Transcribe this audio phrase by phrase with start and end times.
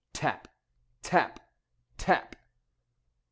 [0.13, 0.47] Tap!
[1.03, 1.39] Tap!
[1.99, 2.35] Tap!